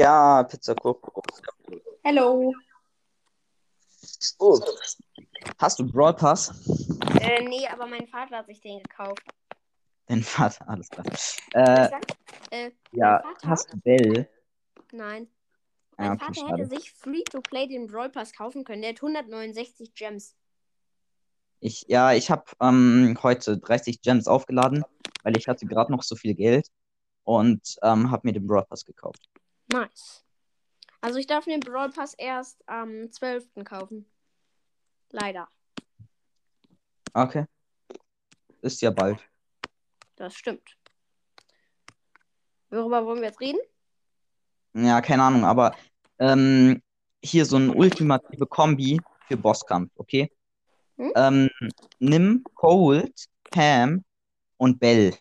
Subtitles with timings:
[0.00, 1.22] Ja, Pizza Coco.
[2.02, 2.54] Hello.
[4.38, 4.58] Oh.
[5.58, 6.48] Hast du Brawl Pass?
[7.20, 9.22] Äh, nee, aber mein Vater hat sich den gekauft.
[10.06, 11.04] Dein Vater, alles klar.
[11.52, 11.90] Äh?
[12.50, 14.26] Äh, ja, hast du Bell?
[14.90, 15.28] Nein.
[15.98, 18.80] Ah, Mein okay, Vater hätte sich Free-to-Play den Brawl Pass kaufen können.
[18.80, 20.34] Der hat 169 Gems.
[21.58, 24.82] Ich, ja, ich habe ähm, heute 30 Gems aufgeladen,
[25.24, 26.68] weil ich hatte gerade noch so viel Geld
[27.24, 29.29] und ähm, habe mir den Brawl Pass gekauft.
[29.72, 30.24] Nice.
[31.00, 33.64] Also ich darf den Brawl Pass erst am 12.
[33.64, 34.10] kaufen.
[35.10, 35.48] Leider.
[37.12, 37.46] Okay.
[38.62, 39.18] Ist ja bald.
[40.16, 40.76] Das stimmt.
[42.70, 43.58] Worüber wollen wir jetzt reden?
[44.74, 45.74] Ja, keine Ahnung, aber
[46.18, 46.82] ähm,
[47.22, 50.30] hier so eine ultimative Kombi für Bosskampf, okay?
[50.96, 51.12] Hm?
[51.16, 51.50] Ähm,
[51.98, 54.04] nimm Cold, Pam
[54.58, 55.16] und Bell.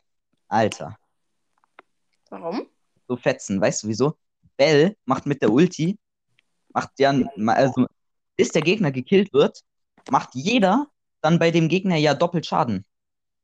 [0.48, 0.98] Alter,
[2.30, 2.68] Warum?
[3.08, 4.18] so fetzen, weißt du wieso?
[4.60, 5.98] Bell macht mit der Ulti,
[6.74, 7.14] macht ja,
[7.48, 7.88] also
[8.36, 9.64] bis der Gegner gekillt wird,
[10.12, 10.88] macht jeder
[11.22, 12.86] dann bei dem Gegner ja doppelt Schaden.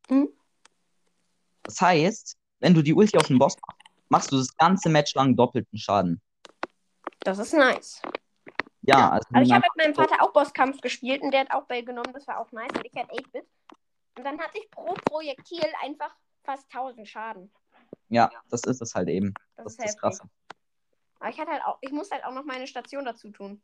[0.09, 0.27] Hm?
[1.63, 5.15] Das heißt, wenn du die Ulti auf den Boss machst, machst du das ganze Match
[5.15, 6.21] lang doppelten Schaden.
[7.21, 8.01] Das ist nice.
[8.81, 11.63] Ja, also, Also ich habe mit meinem Vater auch Bosskampf gespielt und der hat auch
[11.63, 12.13] Bell genommen.
[12.13, 12.71] Das war auch nice.
[12.75, 13.45] Und ich hatte 8-Bit.
[14.17, 17.51] Und dann hatte ich pro Projektil einfach fast 1000 Schaden.
[18.09, 19.33] Ja, das ist es halt eben.
[19.55, 19.99] Das, Das ist ist.
[19.99, 20.29] Krasse.
[21.19, 23.61] Aber ich hatte halt auch, ich musste halt auch noch meine Station dazu tun.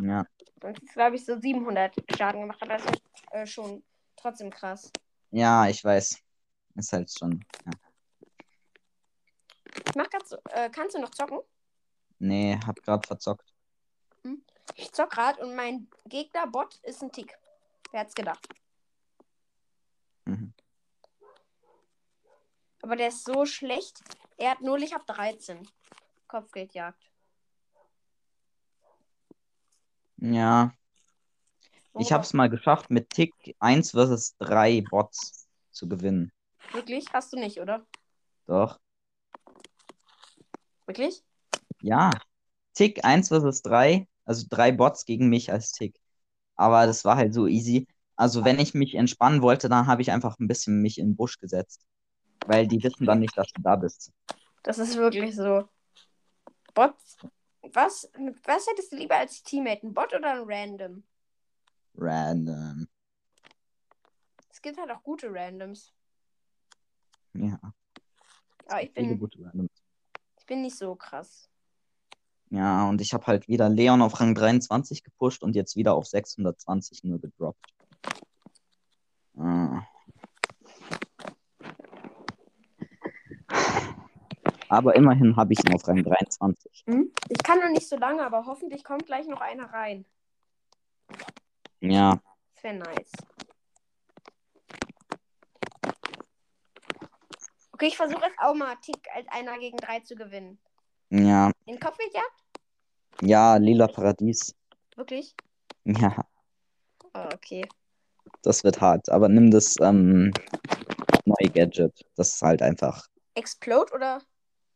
[0.00, 0.26] Ja.
[0.60, 2.62] Sonst ist, glaube ich, so 700 Schaden gemacht.
[2.62, 3.82] Aber das ist äh, schon
[4.16, 4.90] trotzdem krass.
[5.30, 6.20] ja, ich weiß.
[6.76, 7.44] Ist halt schon.
[7.64, 7.72] Ja.
[9.86, 11.40] Ich mach grad so, äh, kannst du noch zocken?
[12.18, 13.54] Nee, hab grad verzockt.
[14.76, 17.38] Ich zock grad und mein Gegner-Bot ist ein Tick.
[17.90, 18.48] Wer hat's gedacht?
[20.24, 20.52] Mhm.
[22.82, 24.02] Aber der ist so schlecht.
[24.36, 25.68] Er hat 0, ich hab 13.
[26.26, 27.10] Kopfgeldjagd.
[30.16, 30.72] Ja,
[31.92, 36.32] ich Worüber- hab's mal geschafft, mit Tick 1 versus 3 Bots zu gewinnen.
[36.72, 37.06] Wirklich?
[37.12, 37.86] Hast du nicht, oder?
[38.46, 38.80] Doch.
[40.86, 41.22] Wirklich?
[41.82, 42.10] Ja.
[42.74, 46.00] Tick 1 versus 3, also drei Bots gegen mich als Tick.
[46.56, 47.86] Aber das war halt so easy.
[48.16, 51.16] Also, wenn ich mich entspannen wollte, dann habe ich einfach ein bisschen mich in den
[51.16, 51.84] Busch gesetzt.
[52.46, 54.12] Weil die wissen dann nicht, dass du da bist.
[54.64, 55.68] Das ist wirklich so.
[56.72, 57.18] Bots.
[57.72, 58.10] Was,
[58.44, 59.86] was hättest du lieber als Teammate?
[59.86, 61.04] Ein Bot oder ein Random?
[61.96, 62.88] Random.
[64.50, 65.92] Es gibt halt auch gute Randoms.
[67.34, 67.58] Ja,
[68.66, 69.70] Aber ich bin, gute Randoms.
[70.38, 71.48] ich bin nicht so krass.
[72.50, 76.06] Ja, und ich habe halt wieder Leon auf Rang 23 gepusht und jetzt wieder auf
[76.06, 77.74] 620 nur gedroppt.
[79.36, 79.82] Ah.
[84.74, 86.84] Aber immerhin habe ich ihn auf Rang 23.
[87.28, 90.04] Ich kann noch nicht so lange, aber hoffentlich kommt gleich noch einer rein.
[91.80, 92.18] Ja,
[92.54, 93.12] Das wäre nice.
[97.72, 100.58] Okay, ich versuche jetzt auch mal Tick als einer gegen drei zu gewinnen.
[101.10, 102.30] ja, In Kopfgeldjagd?
[103.20, 104.54] ja, lila Paradies.
[104.96, 105.34] Wirklich?
[105.84, 106.16] Ja,
[107.16, 107.68] Oh, okay.
[108.42, 109.08] das wird hart.
[109.08, 110.32] Aber nimm das ähm,
[111.24, 112.04] neue Gadget.
[112.16, 113.06] Das ist halt einfach.
[113.34, 114.22] Explode oder?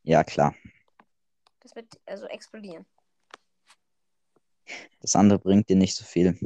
[0.03, 0.55] Ja, klar.
[1.61, 2.85] Das wird also explodieren.
[5.01, 6.37] Das andere bringt dir nicht so viel.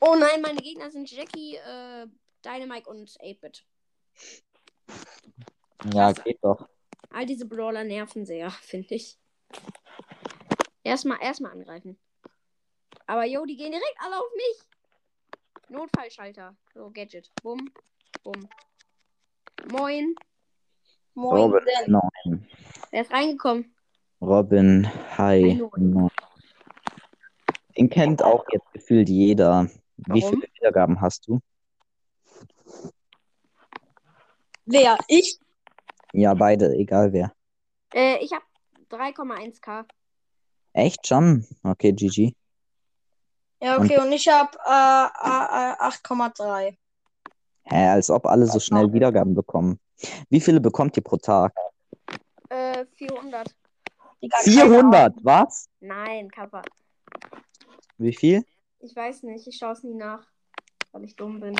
[0.00, 2.06] Oh nein, meine Gegner sind Jackie, äh,
[2.44, 3.66] Dynamite und 8-Bit.
[5.92, 6.24] Ja, Krass.
[6.24, 6.68] geht doch.
[7.10, 9.18] All diese Brawler nerven sehr, finde ich.
[10.82, 11.98] Erstmal, erstmal angreifen.
[13.06, 15.68] Aber yo, die gehen direkt alle auf mich.
[15.68, 16.56] Notfallschalter.
[16.74, 17.30] So, Gadget.
[17.42, 17.70] Bumm,
[18.22, 18.48] bumm.
[19.70, 20.14] Moin.
[21.14, 21.40] Moin.
[21.40, 22.46] Robin, neun.
[22.90, 23.74] Wer ist reingekommen?
[24.20, 25.60] Robin, hi.
[25.72, 26.10] Hallo.
[27.76, 29.68] Den kennt auch jetzt gefühlt jeder.
[29.96, 30.40] Wie Warum?
[30.40, 31.40] viele Wiedergaben hast du?
[34.66, 34.98] Wer?
[35.08, 35.38] Ich?
[36.12, 37.32] Ja, beide, egal wer.
[37.94, 38.44] Äh, ich habe
[38.90, 39.84] 3,1k.
[40.72, 41.46] Echt schon?
[41.62, 42.34] Okay, GG.
[43.62, 46.76] Ja, okay, und ich habe äh, äh, äh, 8,3.
[47.64, 49.78] Hä, als ob alle so schnell Wiedergaben bekommen.
[50.28, 51.52] Wie viele bekommt ihr pro Tag?
[52.48, 53.54] Äh, 400.
[54.22, 54.72] Digga, keine Ahnung.
[54.92, 55.68] 400, was?
[55.80, 56.62] Nein, Kappa.
[57.98, 58.44] Wie viel?
[58.80, 60.26] Ich weiß nicht, ich schaue es nie nach,
[60.92, 61.54] weil ich dumm bin.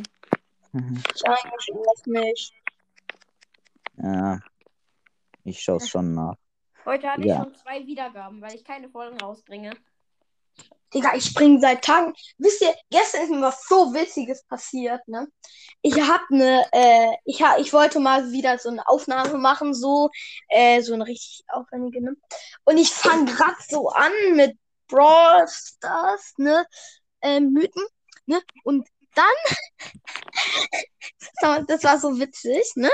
[0.73, 2.53] Ich eigentlich auch nicht.
[3.97, 4.39] Ja,
[5.45, 6.37] ich schaue es schon nach.
[6.87, 7.35] Heute hatte Ja.
[7.37, 9.73] ich schon zwei Wiedergaben, weil ich keine Folgen rausbringe.
[10.93, 12.13] Digga, ich springe seit Tagen.
[12.39, 15.29] Wisst ihr, gestern ist mir was so Witziges passiert, ne?
[15.83, 20.11] Ich hab ne, äh, ich, ha, ich wollte mal wieder so eine Aufnahme machen, so,
[20.49, 22.17] äh, so eine richtig aufwendige, ne?
[22.65, 24.59] Und ich fange grad so an mit
[24.89, 26.67] Brawl Stars, ne?
[27.21, 27.85] Äh, Mythen,
[28.27, 28.43] ne?
[28.65, 29.25] Und dann,
[31.67, 32.91] das war so witzig, ne?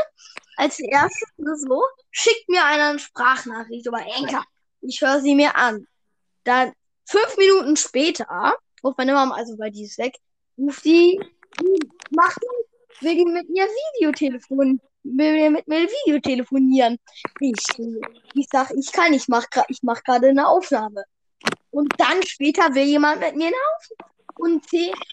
[0.56, 1.28] Als erstes
[1.66, 4.44] so, schickt mir einer eine Sprachnachricht über Enker.
[4.80, 5.86] Ich höre sie mir an.
[6.44, 6.72] Dann
[7.06, 10.16] fünf Minuten später ruft meine Mama, also weil die ist weg,
[10.58, 11.20] ruft die,
[12.10, 12.38] macht
[13.00, 16.98] will mit mir Videotelefon, will mit mir Videotelefonieren.
[17.40, 17.64] Ich,
[18.34, 21.04] ich sag, ich kann, ich mach, ich mach gerade eine Aufnahme.
[21.70, 24.12] Und dann später will jemand mit mir eine Aufnahme.
[24.38, 24.66] Und,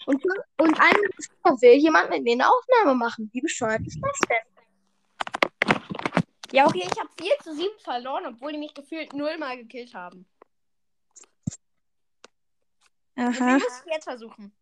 [0.06, 0.24] und,
[0.58, 3.30] und Minute später will jemand mit mir eine Aufnahme machen.
[3.32, 4.54] Wie bescheuert ist das denn?
[6.52, 10.26] Ja, okay, ich habe 4 zu 7 verloren, obwohl die mich gefühlt nullmal gekillt haben.
[13.16, 13.54] Wen Aha.
[13.54, 14.52] musst du jetzt versuchen?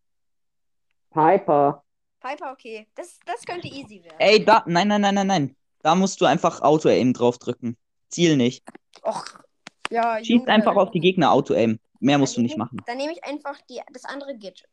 [1.10, 1.82] Piper.
[2.20, 2.87] Piper, okay.
[2.94, 4.16] Das, das könnte easy werden.
[4.19, 5.56] Ey, da, nein, nein, nein, nein, nein.
[5.82, 7.76] Da musst du einfach Auto-Aim draufdrücken.
[8.08, 8.64] Ziel nicht.
[9.04, 9.25] Och.
[9.90, 10.49] Ja, Schieß Junge.
[10.49, 11.78] einfach auf die Gegner Auto-Aim.
[12.00, 12.78] Mehr musst du Dann nicht nehm- machen.
[12.87, 14.69] Dann nehme ich einfach die, das andere Gadget.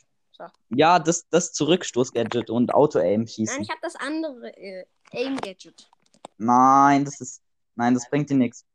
[0.70, 3.62] Ja, das, das Zurückstoß-Gadget und Auto-Aim Nein, schießen.
[3.62, 5.90] ich habe das andere äh, Aim-Gadget.
[6.38, 7.42] Nein, das ist.
[7.76, 8.66] Nein, das bringt dir nichts.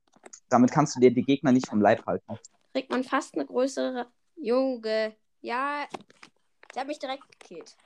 [0.51, 2.39] Damit kannst du dir die Gegner nicht vom Leib halten.
[2.73, 4.07] Kriegt man fast eine größere.
[4.45, 5.17] Junge.
[5.41, 5.87] Ja.
[6.75, 7.77] Der hat mich direkt gekillt.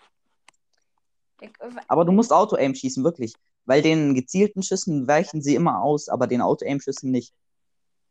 [1.41, 3.35] Der, äh, Aber du musst Auto-Aim schießen, wirklich.
[3.65, 7.33] Weil den gezielten Schüssen weichen sie immer aus, aber den Auto-Aim-Schüssen nicht.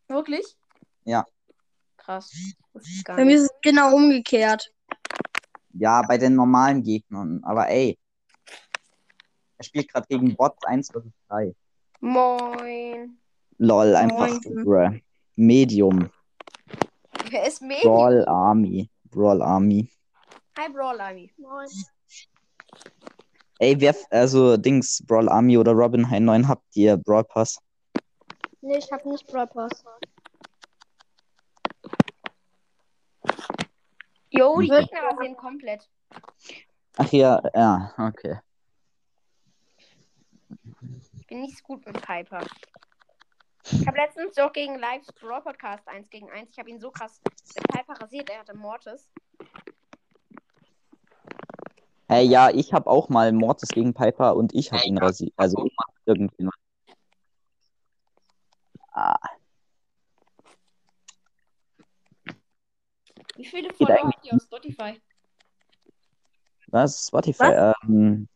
[0.08, 0.46] wirklich?
[1.04, 1.26] Ja.
[1.98, 2.32] Krass.
[3.06, 4.72] Bei mir ist es genau umgekehrt.
[5.74, 7.42] Ja, bei den normalen Gegnern.
[7.44, 8.00] Aber ey.
[9.58, 11.54] Er spielt gerade gegen Bots 1 vs 3.
[12.00, 13.18] Moin.
[13.58, 14.64] Lol, einfach Moin.
[14.64, 15.00] bruh.
[15.36, 16.10] Medium.
[17.30, 17.82] Wer ist Medium?
[17.94, 18.90] Brawl Army.
[19.06, 19.90] Brawl Army.
[20.58, 21.32] Hi, Brawl Army.
[21.38, 21.68] Moin.
[23.60, 27.60] Ey, wer, also Dings, Brawl Army oder Robin High 9 habt ihr Brawl Pass?
[28.62, 29.84] Nee, ich hab nicht Brawl Pass.
[34.30, 35.90] Jo, die Wird- Gegner rasieren komplett.
[36.98, 38.40] Ach ja, ja, okay.
[41.20, 42.40] Ich bin nicht so gut mit Piper.
[43.72, 46.52] Ich habe letztens doch gegen Lives Brawl Podcast 1 gegen 1.
[46.52, 48.30] Ich habe ihn so krass mit Piper rasiert.
[48.30, 49.10] Er hatte Mortis.
[52.08, 55.34] Hey, ja, ich hab auch mal Mortis gegen Piper und ich hab ihn rasiert.
[55.36, 55.74] Also ich
[56.06, 56.54] irgendwie mal.
[58.94, 59.19] Ah,
[63.38, 65.00] Wie viele Follower habt ihr auf Spotify?
[66.68, 67.08] was?
[67.08, 67.74] Spotify?
[67.88, 68.28] Ähm,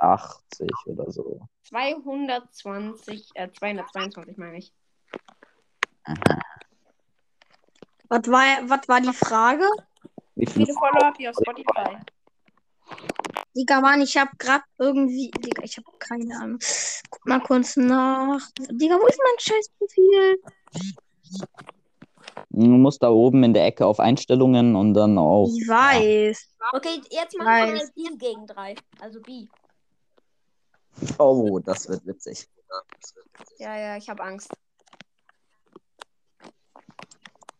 [0.00, 1.40] 1080 oder so.
[1.64, 4.72] 220, äh, 222 meine ich.
[8.08, 9.64] Was war, was war die Frage?
[10.34, 10.66] Wie Wie viel?
[10.66, 11.96] viele Follower habt ihr auf Spotify?
[13.56, 15.30] Digga, Mann, ich hab grad irgendwie.
[15.30, 16.58] Digga, ich hab keine Ahnung.
[17.10, 18.40] Guck mal kurz nach.
[18.58, 20.42] Digga, wo ist mein scheiß Profil?
[22.50, 25.50] Du musst da oben in der Ecke auf Einstellungen und dann auf.
[25.50, 26.56] Ich weiß.
[26.72, 28.74] Okay, jetzt machen wir B gegen 3.
[29.00, 29.46] Also B.
[31.18, 32.48] Oh, das wird witzig.
[33.58, 34.50] Ja, ja, ich habe Angst.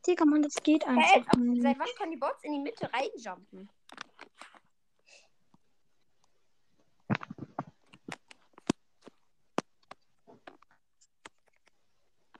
[0.06, 1.62] Digga, Mann, das geht einfach nicht.
[1.62, 3.68] seit wann können die Bots in die Mitte reinjumpen?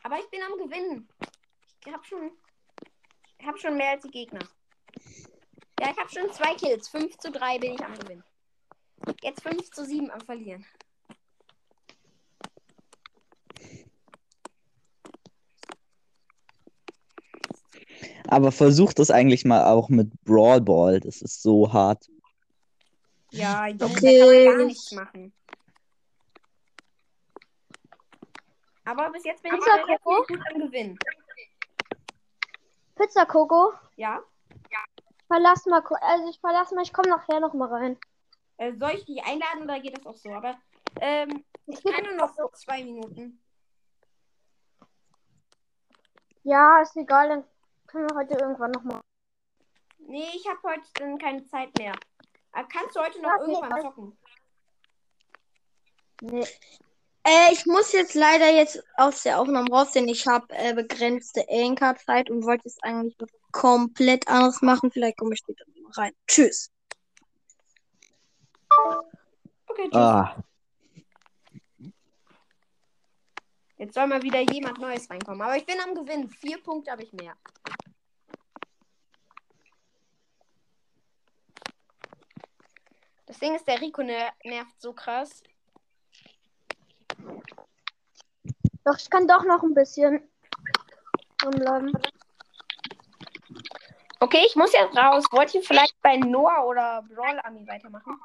[0.02, 1.08] Aber ich bin am Gewinnen.
[1.86, 2.32] Ich hab schon.
[3.38, 4.41] Ich hab schon mehr als die Gegner.
[5.81, 6.88] Ja, ich hab schon zwei Kills.
[6.88, 8.24] 5 zu 3 bin ich am Gewinnen.
[9.22, 10.67] Jetzt 5 zu 7 am Verlieren.
[18.31, 21.01] Aber versuch das eigentlich mal auch mit Brawl Ball.
[21.01, 22.08] Das ist so hart.
[23.32, 24.19] Ja, Junge, Okay.
[24.19, 25.32] kann man gar nichts machen.
[28.84, 30.27] Aber bis jetzt bin ich Pizza relativ Coco?
[30.27, 30.99] gut am Gewinnen.
[32.96, 34.20] Pizza Coco, Ja?
[35.27, 37.96] verlass mal, also ich verlass mal, ich komme nachher noch mal rein.
[38.58, 40.31] Äh, soll ich dich einladen oder geht das auch so?
[40.32, 40.56] Aber
[41.01, 43.41] ähm, ich kann nur noch zwei Minuten.
[46.43, 47.44] Ja, ist egal, dann
[47.91, 49.01] können wir heute irgendwann noch mal.
[49.99, 51.93] Nee, ich habe heute dann keine Zeit mehr.
[52.53, 54.19] Aber kannst du heute noch Ja, nee, irgendwann weiß- zocken?
[56.23, 56.47] Nee.
[57.23, 61.44] Äh, ich muss jetzt leider jetzt aus der Aufnahme raus, denn ich habe äh, begrenzte
[61.51, 63.17] Anchor-Zeit und wollte jetzt eigentlich
[63.53, 64.91] komplett anderes machen.
[64.91, 66.13] Vielleicht komme ich später noch rein.
[66.27, 66.70] Tschüss.
[69.67, 69.94] Okay, tschüss.
[69.97, 70.43] Ah,
[73.77, 75.41] Jetzt soll mal wieder jemand Neues reinkommen.
[75.41, 76.29] Aber ich bin am Gewinnen.
[76.29, 77.35] Vier Punkte habe ich mehr.
[83.31, 85.44] Das Ding ist, der Rico ner nervt so krass.
[88.84, 90.29] Doch, ich kann doch noch ein bisschen
[91.39, 91.93] drin
[94.19, 95.27] Okay, ich muss jetzt raus.
[95.31, 98.20] Wollt ihr vielleicht bei Noah oder Brawl Army weitermachen?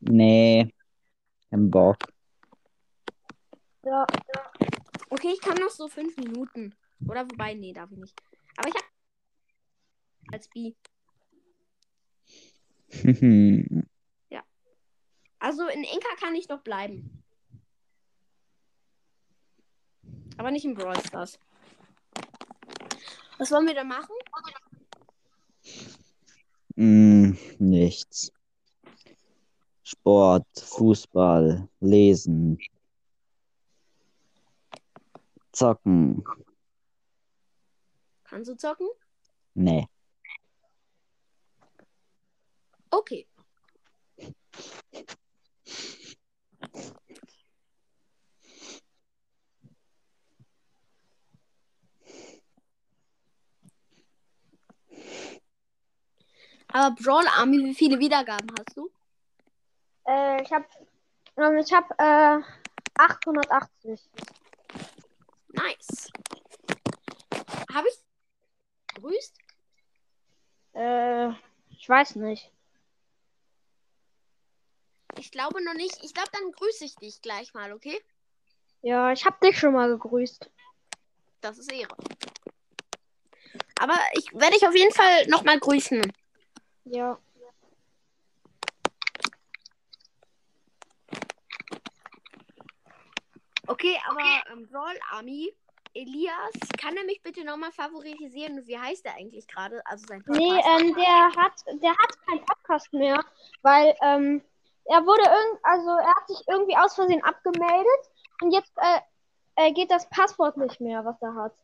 [0.00, 0.72] Nee.
[1.50, 1.98] Kein Bock.
[3.84, 4.06] Ja.
[5.10, 6.74] Okay, ich kann noch so fünf Minuten.
[7.06, 8.18] Oder wobei, nee, darf ich nicht.
[8.56, 8.84] Aber ich hab
[10.32, 10.72] als B.
[15.40, 17.22] Also in Enka kann ich noch bleiben.
[20.36, 21.38] Aber nicht in Brawl Stars.
[23.38, 24.14] Was wollen wir da machen?
[26.74, 28.32] mm, nichts.
[29.84, 32.58] Sport, Fußball, Lesen.
[35.52, 36.24] Zocken.
[38.24, 38.88] Kannst du zocken?
[39.54, 39.88] Nee.
[42.90, 43.26] Okay.
[56.70, 58.90] Aber Brawl Army, wie viele Wiedergaben hast du?
[60.06, 60.66] Äh, ich habe
[61.60, 62.42] ich hab, äh,
[62.98, 64.10] 880.
[65.52, 66.10] Nice.
[67.72, 69.38] Habe ich grüßt?
[70.74, 71.30] Äh,
[71.70, 72.52] ich weiß nicht.
[75.18, 75.98] Ich glaube noch nicht.
[76.02, 78.00] Ich glaube, dann grüße ich dich gleich mal, okay?
[78.82, 80.48] Ja, ich habe dich schon mal gegrüßt.
[81.40, 81.94] Das ist Ehre.
[83.80, 86.12] Aber ich werde dich auf jeden Fall nochmal grüßen.
[86.84, 87.18] Ja.
[93.66, 95.52] Okay, aber ähm, Brawl Army,
[95.94, 98.66] Elias, kann er mich bitte nochmal favorisieren?
[98.66, 99.84] Wie heißt er eigentlich gerade?
[99.84, 100.40] Also sein Podcast.
[100.40, 103.24] Nee, ähm, der hat, der hat keinen Podcast mehr,
[103.62, 104.42] weil ähm,
[104.88, 109.00] er wurde irgend, also er hat sich irgendwie aus Versehen abgemeldet und jetzt äh,
[109.56, 111.54] äh, geht das Passwort nicht mehr, was er hat.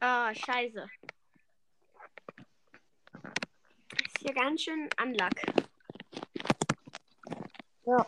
[0.00, 0.88] Ah, scheiße.
[4.14, 5.34] Ist ja ganz schön Anlack.
[7.84, 8.04] Ja.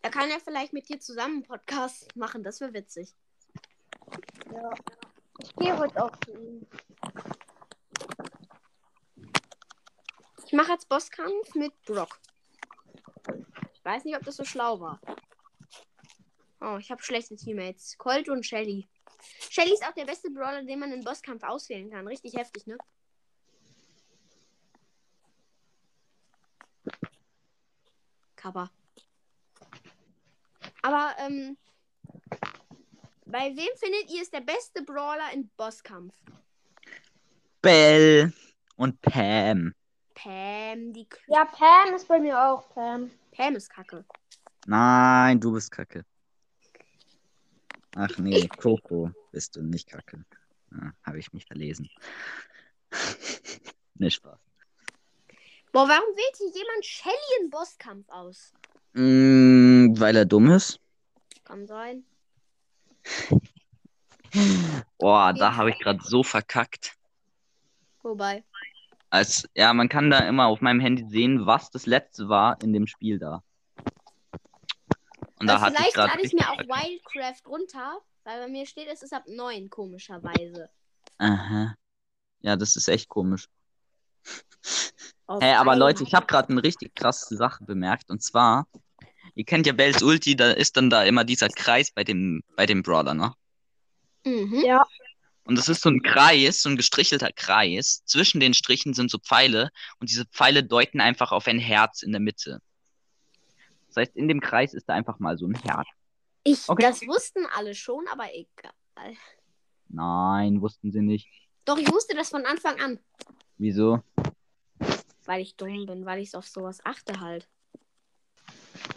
[0.00, 3.14] Er kann ja vielleicht mit dir zusammen einen Podcast machen, das wäre witzig.
[4.54, 4.70] Ja.
[5.42, 6.66] Ich gehe heute auch zu ihm.
[10.56, 12.18] Mache jetzt Bosskampf mit Brock.
[13.74, 15.00] Ich weiß nicht, ob das so schlau war.
[16.60, 17.96] Oh, ich habe schlechte Teammates.
[17.98, 18.88] Colt und Shelly.
[19.50, 22.08] Shelly ist auch der beste Brawler, den man im Bosskampf auswählen kann.
[22.08, 22.78] Richtig heftig, ne?
[28.36, 28.70] Cover.
[30.82, 31.58] Aber, ähm,
[33.26, 36.14] bei wem findet ihr ist der beste Brawler im Bosskampf?
[37.60, 38.32] Bell
[38.76, 39.74] und Pam.
[40.26, 43.12] Pam, die K Ja, Pam ist bei mir auch Pam.
[43.30, 44.04] Pam ist kacke.
[44.66, 46.04] Nein, du bist kacke.
[47.94, 50.24] Ach nee, Coco bist du nicht kacke.
[50.72, 51.88] Ah, Habe ich mich verlesen.
[53.94, 54.40] ne Spaß.
[55.70, 58.52] Boah, warum wählt hier jemand Shelly in Bosskampf aus?
[58.94, 60.80] Mm, weil er dumm ist.
[61.44, 62.04] Kann sein.
[64.98, 66.96] Boah, da habe ich gerade so verkackt.
[68.02, 68.42] Wobei.
[69.16, 72.74] Als, ja, man kann da immer auf meinem Handy sehen, was das letzte war in
[72.74, 73.42] dem Spiel da.
[75.38, 76.58] Und da Also hatte ich vielleicht lade ich mir auch.
[76.58, 80.68] Wildcraft runter, weil bei mir steht, es ist ab 9, komischerweise.
[81.16, 81.74] Aha.
[82.40, 83.48] Ja, das ist echt komisch.
[85.26, 85.76] Auf Hey, aber.
[85.76, 88.10] Leute, ich habe gerade eine richtig krasse Sache bemerkt.
[88.10, 88.66] Und zwar,
[89.34, 92.66] ihr kennt ja Bells Ulti, da ist dann da immer dieser Kreis bei dem, bei
[92.66, 93.32] dem Brawler, ne?
[94.26, 94.62] Mhm.
[94.62, 94.86] Ja.
[95.46, 98.02] Und das ist so ein Kreis, so ein gestrichelter Kreis.
[98.04, 102.10] Zwischen den Strichen sind so Pfeile und diese Pfeile deuten einfach auf ein Herz in
[102.10, 102.60] der Mitte.
[103.88, 105.86] Das heißt, in dem Kreis ist da einfach mal so ein Herz.
[106.42, 106.82] Ich, Okay.
[106.82, 109.16] Das wussten alle schon, aber egal.
[109.88, 111.28] Nein, wussten sie nicht.
[111.64, 112.98] Doch, ich wusste das von Anfang an.
[113.56, 114.02] Wieso?
[115.24, 117.48] Weil ich dumm bin, weil ich auf sowas achte halt.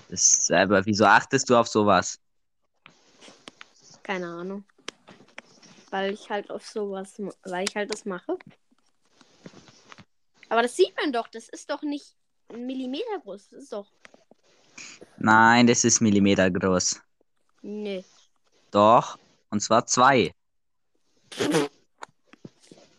[0.10, 2.20] Das selber, wieso achtest du auf sowas?
[4.02, 4.66] Keine Ahnung.
[5.90, 8.38] Weil ich halt auf sowas, weil ich halt das mache.
[10.50, 12.16] Aber das sieht man doch, das ist doch nicht
[12.50, 13.50] ein Millimeter groß.
[13.50, 13.92] Das ist doch.
[15.18, 17.02] Nein, das ist Millimeter groß.
[17.62, 18.04] Nee.
[18.72, 19.18] Doch,
[19.50, 20.34] und zwar zwei.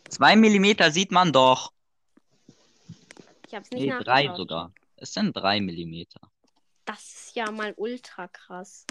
[0.08, 1.72] Zwei Millimeter sieht man doch.
[3.46, 4.72] Ich hab's nicht Nee, drei sogar.
[4.96, 6.20] Es sind drei Millimeter.
[6.84, 8.84] Das ist ja mal ultra krass.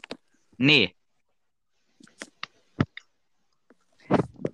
[0.57, 0.95] Nee.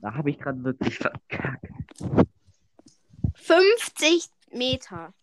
[0.06, 1.66] Da habe ich gerade wirklich verkackt.
[3.34, 5.16] 50 Meter.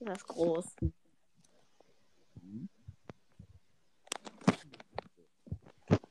[0.00, 0.64] Das ist groß.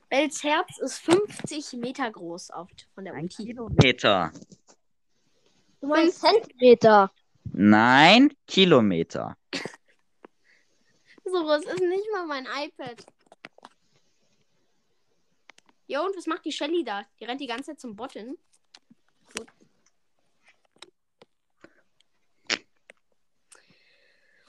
[0.08, 3.44] Bells Herz ist 50 Meter groß auf, von der Ein Ulti.
[3.44, 4.32] Kilometer.
[5.82, 7.12] Du meinst Zentimeter.
[7.46, 9.36] Nein, Kilometer.
[11.28, 13.04] So groß ist nicht mal mein iPad.
[15.88, 17.06] Jo, und was macht die Shelly da?
[17.20, 18.16] Die rennt die ganze Zeit zum Bot.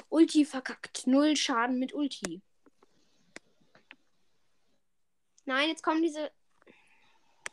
[0.08, 1.06] Ulti verkackt.
[1.06, 2.40] Null Schaden mit Ulti.
[5.44, 6.30] Nein, jetzt kommen diese.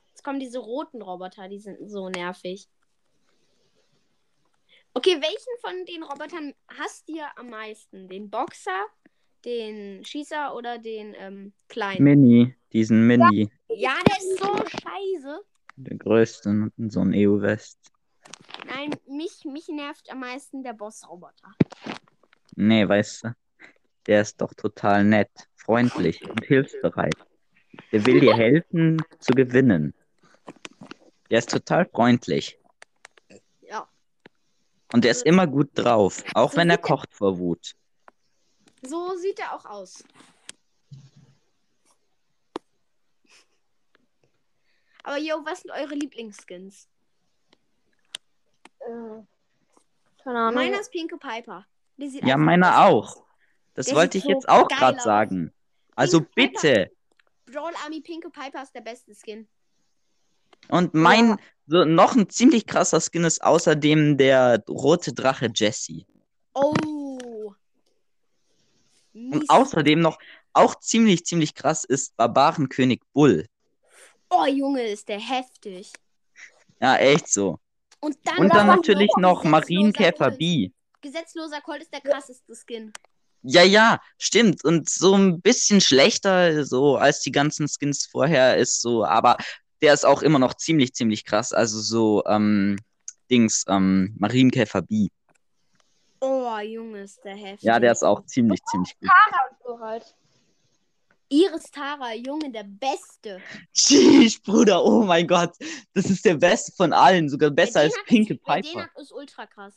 [0.09, 2.69] Jetzt kommen diese roten Roboter, die sind so nervig.
[4.93, 8.07] Okay, welchen von den Robotern hast du am meisten?
[8.07, 8.85] Den Boxer,
[9.45, 12.03] den Schießer oder den ähm, kleinen?
[12.03, 13.49] Mini, diesen Mini.
[13.69, 15.41] Ja, der ist so scheiße.
[15.75, 17.79] Der größte, so ein EU-West.
[18.67, 21.55] Nein, mich, mich nervt am meisten der Boss-Roboter.
[22.55, 23.35] Nee, weißt du,
[24.05, 27.15] der ist doch total nett, freundlich und hilfsbereit.
[27.91, 29.93] Der will dir helfen zu gewinnen.
[31.31, 32.59] Der ist total freundlich.
[33.61, 33.87] Ja.
[34.93, 37.75] Und er ist immer gut drauf, auch wenn er kocht vor Wut.
[38.85, 40.03] So sieht er auch aus.
[45.03, 46.87] Aber yo, was sind eure Lieblingsskins?
[48.79, 49.21] Äh,
[50.23, 50.55] keine Ahnung.
[50.55, 51.65] Meiner ist Pinke Piper.
[51.97, 53.17] Die sieht Ja, meiner besser auch.
[53.17, 53.23] aus.
[53.75, 55.03] Das Der wollte ich jetzt so auch geil gerade aus.
[55.03, 55.53] sagen.
[55.95, 56.51] Also Pink Piper.
[56.61, 56.91] bitte.
[57.45, 59.47] Brawl Army Pinke Piper ist der beste Skin.
[60.69, 61.37] Und mein,
[61.67, 66.05] so noch ein ziemlich krasser Skin ist außerdem der rote Drache Jesse.
[66.53, 66.73] Oh.
[69.33, 70.19] Und außerdem noch,
[70.53, 73.47] auch ziemlich, ziemlich krass ist Barbarenkönig Bull.
[74.29, 75.91] Oh, Junge, ist der heftig.
[76.79, 77.59] Ja, echt so.
[77.99, 80.31] Und dann, Und dann natürlich noch Marienkäfer.
[80.31, 80.69] B.
[81.01, 82.91] Gesetzloser Colt ist der krasseste Skin.
[83.41, 84.63] Ja, ja, stimmt.
[84.63, 89.37] Und so ein bisschen schlechter, so als die ganzen Skins vorher ist so, aber
[89.81, 91.51] der ist auch immer noch ziemlich, ziemlich krass.
[91.51, 92.77] Also so, ähm,
[93.29, 95.09] Dings, ähm, Marienkäfer B.
[96.25, 97.63] Oh, Junge, ist der heftig.
[97.63, 99.09] Ja, der ist auch ziemlich, ziemlich gut.
[99.65, 100.15] so halt.
[101.27, 103.41] Iris Tara, Junge, der Beste.
[103.73, 105.51] Sheesh, Bruder, oh mein Gott.
[105.93, 108.61] Das ist der beste von allen, sogar besser Der als der Piper.
[108.61, 109.73] Denak ist ultra krass.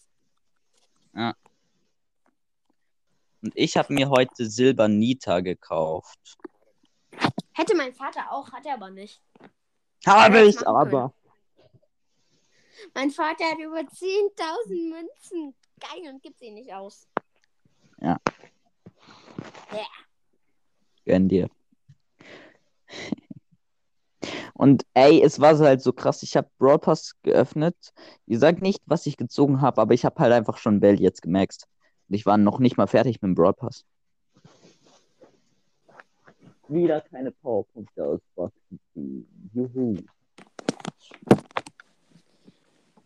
[3.42, 6.38] Und ich habe mir heute Silber Nita gekauft.
[7.54, 9.20] Hätte mein Vater auch, hat er aber nicht.
[10.06, 11.12] Habe ich aber.
[12.94, 15.56] Mein Vater hat über 10.000 Münzen.
[15.80, 17.06] Geil, und gibt sie nicht aus.
[21.06, 21.48] Gönn dir.
[24.54, 26.22] Und ey, es war so halt so krass.
[26.22, 27.76] Ich habe Brawl Pass geöffnet.
[28.26, 31.22] Ihr sagt nicht, was ich gezogen habe, aber ich habe halt einfach schon Bell jetzt
[31.22, 31.68] gemaxt.
[32.08, 33.84] Und ich war noch nicht mal fertig mit dem Brawl Pass.
[36.68, 38.80] Wieder keine Powerpunkte aus Boxen.
[39.54, 39.96] Juhu.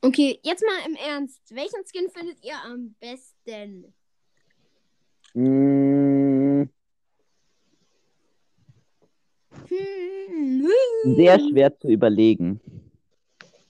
[0.03, 1.41] Okay, jetzt mal im Ernst.
[1.51, 3.93] Welchen Skin findet ihr am besten?
[5.35, 6.65] Mm,
[9.69, 10.67] Hm,
[11.17, 12.61] sehr schwer zu überlegen.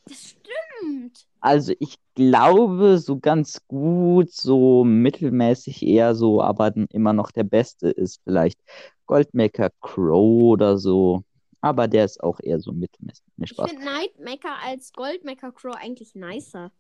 [0.07, 1.27] Das stimmt.
[1.41, 7.45] Also ich glaube so ganz gut, so mittelmäßig eher so, aber dann immer noch der
[7.45, 8.59] Beste ist vielleicht
[9.07, 11.25] Goldmaker Crow oder so.
[11.63, 13.23] Aber der ist auch eher so mittelmäßig.
[13.37, 13.71] Nee, Ich Spaß.
[13.71, 16.71] finde Nightmaker als Goldmaker Crow eigentlich nicer.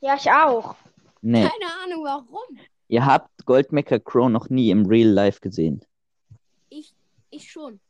[0.00, 0.76] Ja, ich auch.
[1.22, 2.58] Nee, Keine Ahnung warum.
[2.88, 5.82] ihr habt Goldmaker Crow noch nie im Real Life gesehen.
[6.68, 6.94] Ich,
[7.30, 7.80] ich schon.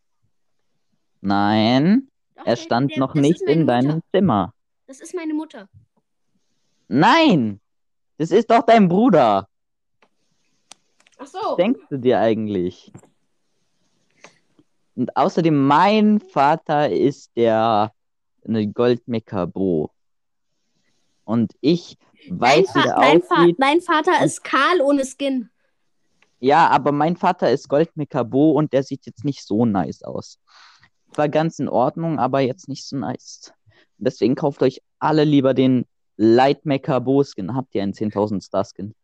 [1.21, 4.07] Nein, Doch, er stand der- noch nicht in deinem Mutter.
[4.13, 4.55] Zimmer.
[4.87, 5.69] Das ist meine Mutter.
[6.89, 7.61] Nein,
[8.19, 9.49] das ist doch dein Bruder.
[11.19, 11.39] Ach so.
[11.39, 12.93] Was denkst du dir eigentlich?
[14.97, 17.93] Und außerdem, mein Vater ist der
[18.47, 19.91] eine Goldmecker Bo.
[21.25, 21.97] Und ich
[22.29, 23.57] weiß, wie Fa der dein, Fa aussieht.
[23.59, 25.51] dein Vater ist Karl ohne Skin.
[26.41, 30.39] Ja, aber mein Vater ist Goldmecker Bo und der sieht jetzt nicht so nice aus.
[31.15, 33.53] War ganz in Ordnung, aber jetzt nicht so nice.
[33.97, 37.55] Deswegen kauft euch alle lieber den Lightmaker Bo Skin.
[37.57, 38.95] Habt ihr einen 10.000 Star Skin?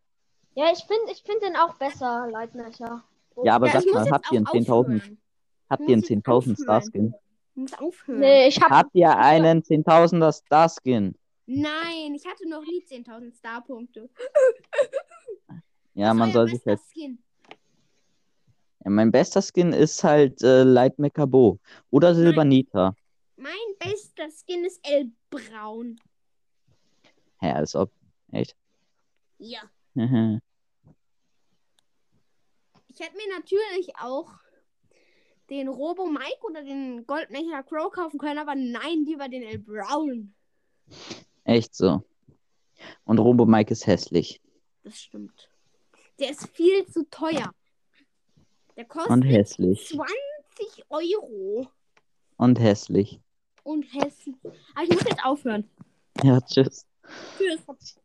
[0.55, 3.03] Ja, ich finde ich find den auch besser, Leitmecher.
[3.43, 5.19] Ja, aber Ja, sag mal, habt ihr einen auch 10.000 aufhören.
[5.71, 6.91] Habt ihr einen muss jetzt 10.000 Star aufhören.
[6.91, 7.15] Skin?
[7.51, 8.21] Ich muss aufhören.
[8.21, 8.71] Nee, ich hab.
[8.71, 11.15] Habt ihr einen 10.000er Star Skin?
[11.47, 14.09] Nein, ich hatte noch nie 10.000 Starpunkte.
[15.95, 16.81] Ja, Was man soll sich halt.
[16.91, 17.23] Skin?
[18.85, 21.59] Ja, mein bester Skin ist halt äh, Lightmaker Bo.
[21.91, 22.95] Oder Silbernita.
[23.37, 25.97] Mein bester Skin ist L Braun.
[27.41, 27.91] Hä, als ob.
[28.33, 28.55] Echt?
[29.39, 29.61] Ja.
[29.95, 30.41] Mhm.
[32.93, 34.31] Ich hätte mir natürlich auch
[35.51, 40.35] den Robo Mike oder den Goldmecher Crow kaufen können, aber nein, lieber den El Brown.
[41.45, 42.03] Echt so.
[43.05, 44.41] Und Robo Mike ist hässlich.
[44.85, 45.49] Das stimmt.
[46.19, 47.53] Der ist viel zu teuer.
[48.77, 49.89] Der kostet Und hässlich.
[49.89, 51.69] 20 Euro.
[52.37, 53.21] Und hässlich.
[53.63, 54.37] Und hässlich.
[54.75, 55.69] Aber ich muss jetzt aufhören.
[56.23, 56.87] Ja, tschüss.
[57.37, 57.97] Tschüss.